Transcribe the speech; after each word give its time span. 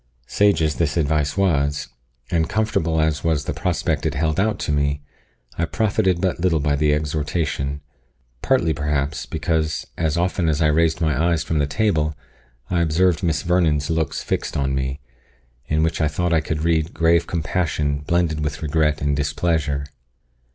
Sage 0.25 0.63
as 0.63 0.77
this 0.77 0.97
advice 0.97 1.37
was, 1.37 1.89
and 2.31 2.49
comfortable 2.49 2.99
as 2.99 3.23
was 3.23 3.43
the 3.45 3.53
prospect 3.53 4.03
it 4.03 4.15
held 4.15 4.39
out 4.39 4.57
to 4.61 4.71
me, 4.71 5.03
I 5.59 5.65
profited 5.65 6.19
but 6.19 6.39
little 6.39 6.59
by 6.59 6.75
the 6.75 6.91
exhortation 6.91 7.81
partly, 8.41 8.73
perhaps, 8.73 9.27
because, 9.27 9.85
as 9.99 10.17
often 10.17 10.49
as 10.49 10.59
I 10.59 10.69
raised 10.69 11.01
my 11.01 11.31
eyes 11.31 11.43
from 11.43 11.59
the 11.59 11.67
table, 11.67 12.15
I 12.67 12.81
observed 12.81 13.21
Miss 13.21 13.43
Vernon's 13.43 13.91
looks 13.91 14.23
fixed 14.23 14.57
on 14.57 14.73
me, 14.73 15.01
in 15.67 15.83
which 15.83 16.01
I 16.01 16.07
thought 16.07 16.33
I 16.33 16.41
could 16.41 16.63
read 16.63 16.95
grave 16.95 17.27
compassion 17.27 17.99
blended 17.99 18.39
with 18.43 18.63
regret 18.63 19.03
and 19.03 19.15
displeasure. 19.15 19.85